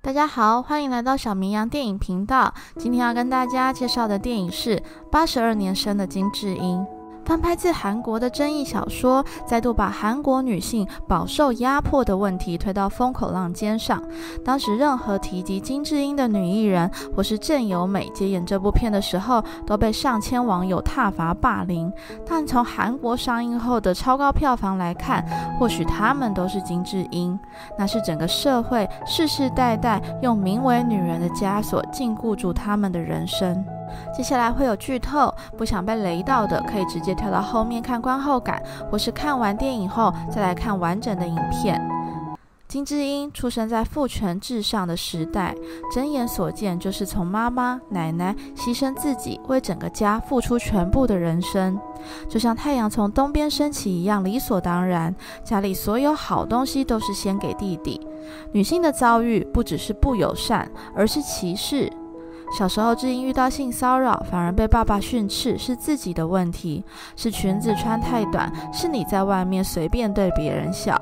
[0.00, 2.52] 大家好，欢迎来到小绵羊电影频道。
[2.76, 4.76] 今天要跟大家介绍的电影是
[5.10, 6.78] 《八十二年生的金智英》。
[7.24, 14.02] 翻拍自韩国的争议小说，再度把韩国女性饱受压迫的问题推到风口浪尖上。
[14.44, 21.90] 当时，任何提及金智英的女艺人或是郑有美接演这部片的时候，都被上千网友挞伐霸凌。
[22.28, 25.24] 但从韩国上映后的超高票房来看，
[25.58, 27.38] 或许她们都是金智英。
[27.78, 33.64] 那是整个社会世世代代用名为女人的枷锁禁锢住他们的人生。
[34.16, 41.80] 接下来会有剧透，不想被雷到的可以直接跳到后面看观后感，或是看完电影后再来看完整的影片。
[42.66, 45.54] 金智英出生在父权至上的时代，
[45.92, 51.78] 睁眼所见就是从妈妈、奶奶牺牲自己为整个家付出全部的人生，
[52.28, 55.14] 就像太阳从东边升起一样理所当然。
[55.44, 58.00] 家里所有好东西都是先给弟弟。
[58.50, 61.92] 女性的遭遇不只是不友善，而是歧视。
[62.52, 66.84] 小时候，智英遇到性骚扰，反而被爸爸训斥，是自己的问题，
[67.16, 70.96] 是裙子穿太短，是你在外面随便对别人笑。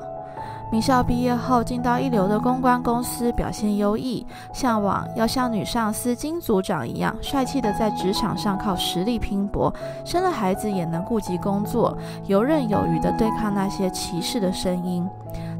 [0.70, 9.70] 名校毕业后，进到一流的公关公司，表现优异，向往要像女上司金组长一样，帅气的在职场上靠实力拼搏，
[10.02, 11.94] 生了孩子也能顾及工作，
[12.26, 15.06] 游刃有余的对抗那些歧视的声音。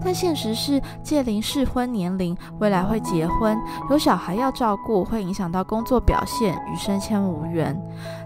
[0.04, 3.56] 但现实是，戒龄适婚年龄，未来会结婚，
[3.90, 7.80] 有小孩要照顾，会影响到工作表现，与升迁无缘。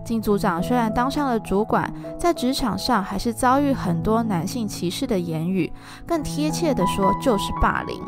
[0.05, 5.73] 金组长虽然当上了主管，在职场上还是遭遇很多男性歧视的言语，
[6.07, 8.03] 更贴切的说，就是霸凌。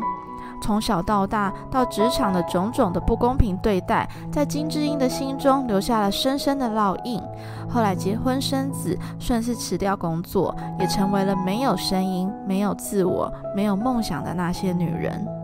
[0.62, 7.22] 从小到大，到职场的种种的不公平对待，在金智英的心中留下了深深的烙印。
[7.68, 15.38] 后来结婚生子，顺势辞掉工作，也成为了没有声音、没有自我、没有梦想的那些女人。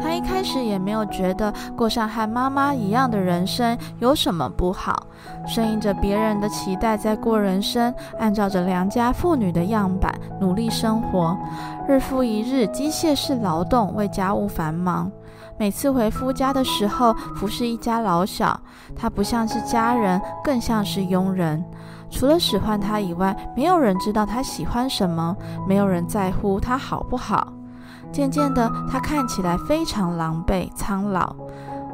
[0.00, 5.06] 她一开始也没有觉得过上和妈妈一样的人生有什么不好，
[5.46, 11.36] 顺应着别人的期待在过人生，按照着良家妇女的样板努力生活，
[11.86, 15.10] 日复一日机械式劳动为家务繁忙。
[15.58, 18.58] 每次回夫家的时候，服侍一家老小，
[18.96, 21.62] 她不像是家人，更像是佣人。
[22.10, 25.36] 除了使唤她以外，没有人知道她喜欢什么，
[25.68, 27.52] 没有人在乎她好不好。
[28.12, 31.34] 渐渐的，她看起来非常狼狈苍老。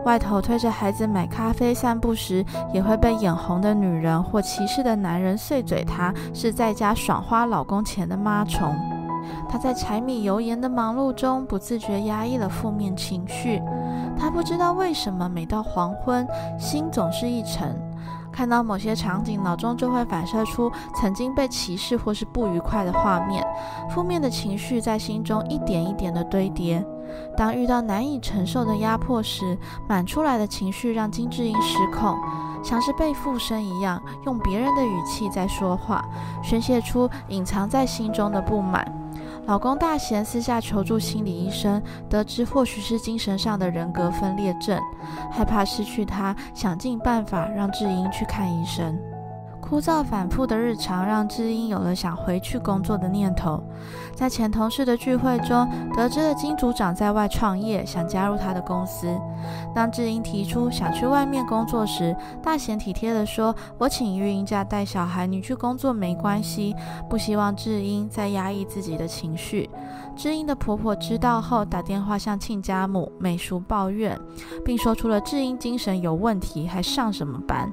[0.05, 8.75] 外头推着孩子买咖啡、散步时，也会被眼红的女人或歧视的男人碎嘴，她是在家爽花老公钱的妈虫。
[9.49, 13.61] 她在柴米油盐的忙碌中，不自觉压抑了负面情绪。
[14.19, 16.27] 她不知道为什么，每到黄昏，
[16.59, 17.77] 心总是一沉。
[18.39, 23.45] 看到某些场景，脑中就会反射出曾经被歧视或是不愉快的画面，
[23.91, 26.87] 负面的情绪在心中一点一点的堆叠。
[27.37, 32.17] 当遇到难以承受的压迫时，满出来的情绪让金智英失控，
[32.63, 36.05] 像是被附身一样，用别人的语气在说话，
[36.41, 38.87] 宣泄出隐藏在心中的不满。
[39.49, 44.79] 老公大贤私下求助心理医生，得知或许是精神上的人格分裂症，
[45.33, 48.95] 害怕失去他，想尽办法让智英去看医生。
[49.69, 53.63] 枯燥反复的日常让智英有了想回去工作的念头。
[54.15, 59.07] 在前同事的聚会中，得知了金组长在外创业，想加入他的公司。
[59.75, 66.75] 当智英提出想去外面工作时，大贤体贴地说：“我请育婴假带小孩，你去工作没关系。”
[67.11, 69.69] 不希望智英再压抑自己的情绪。
[70.17, 74.19] 智英的婆婆知道后，打电话向亲家母美淑抱怨，
[74.65, 77.71] 并说出了智英精神有问题，还上什么班。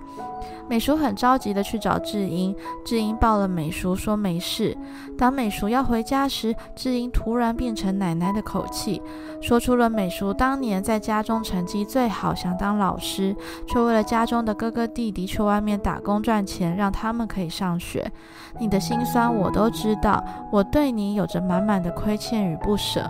[0.68, 4.76] 美淑很着急地去找智英，智英抱了美淑说没事。
[5.18, 9.02] 当美淑要回家时，智英突然变成奶奶的口气，
[9.42, 13.36] 说出了美淑当年在家中成绩最好，想当老师，
[13.68, 18.12] 却为了家中的哥哥弟弟去外面打工赚钱，让他们可以上学。
[18.60, 23.08] 你的心酸我都知道，我对你有着满满的亏欠与不舍。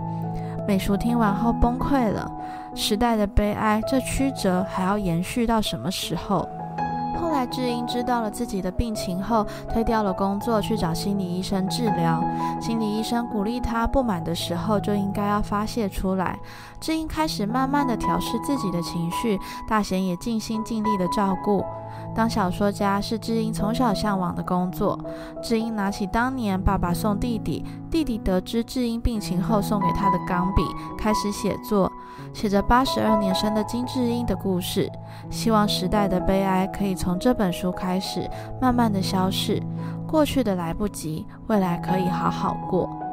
[0.67, 2.29] 美淑听完后崩溃了，
[2.75, 6.47] 时代的悲哀，这曲折还要延续到什么时候？
[7.47, 12.23] 智英知道了自己的病情后，推掉了工作，去找心理医生治疗。
[12.61, 16.39] 心理医生鼓励她，不满的时候就应该要发泄出来。
[16.79, 21.63] 智英开始慢慢的调试自己的情绪，大贤也尽心尽力的照顾。
[22.15, 24.97] 当小说家是智英从小向往的工作。
[25.41, 30.61] 智英拿起当年爸爸送弟弟，弟弟得知智英病情后送给他的钢笔，
[30.97, 31.91] 开始写作，
[32.33, 34.89] 写着八十二年生的金智英的故事。
[35.29, 38.29] 希望时代的悲哀可以从这本书开始，
[38.61, 39.61] 慢慢的消逝。
[40.07, 43.04] 过去的来不及，未来可以好好过。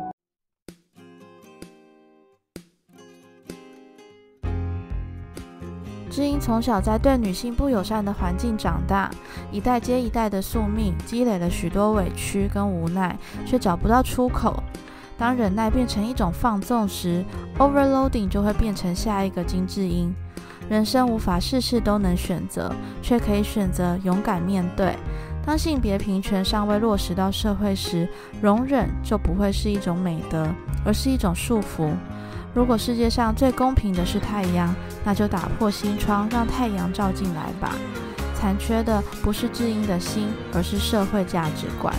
[6.12, 9.10] 智英从小在对女性不友善的环境长大，
[9.50, 13.16] 一代接一代的宿命积累了许多委屈跟无奈，
[13.46, 14.62] 却找不到出口。
[15.16, 17.24] 当忍耐变成一种放纵时
[17.58, 20.14] ，overloading 就会变成下一个金智英。
[20.68, 22.70] 人生无法事事都能选择，
[23.00, 24.94] 却可以选择勇敢面对。
[25.46, 28.06] 当性别平权尚未落实到社会时，
[28.42, 30.46] 容忍就不会是一种美德，
[30.84, 31.90] 而是一种束缚。
[32.54, 37.74] 如果世界上最公平的是太阳，那就打破心窗，让太阳照进来吧。
[38.34, 41.94] 残缺的不是智英的心，而是社会价值观。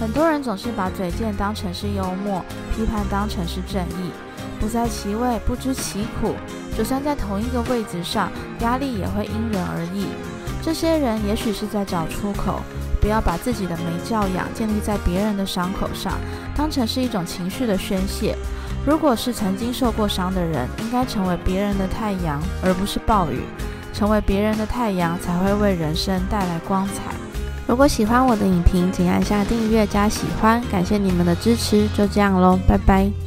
[0.00, 2.44] 很多人总是把嘴贱当成是幽默，
[2.74, 4.10] 批判当成是正义，
[4.58, 6.34] 不在其位不知其苦。
[6.76, 8.30] 就算在同一个位置上，
[8.60, 10.06] 压力也会因人而异。
[10.68, 12.60] 这些人也许是在找出口，
[13.00, 16.12] 不要把自己的没教养建立在别人的伤口上，
[16.54, 18.36] 当成是一种情绪的宣泄。
[18.86, 23.40] 如果是曾经受过伤的人，应该成为别人的太阳，而不是暴雨。
[23.94, 27.14] 成为别人的太阳，才会为人生带来光彩。
[27.66, 31.88] 如果喜欢我的影评，请按下订阅加喜欢，感谢你们的支持。
[31.96, 33.10] 就这样喽，拜拜。